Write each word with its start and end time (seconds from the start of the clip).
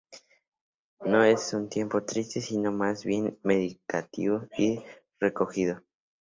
No 1.05 1.23
es 1.23 1.53
un 1.53 1.69
tiempo 1.69 2.03
triste, 2.03 2.41
sino 2.41 2.71
más 2.71 3.05
bien 3.05 3.37
meditativo 3.43 4.47
y 4.57 4.81
recogido. 5.19 5.83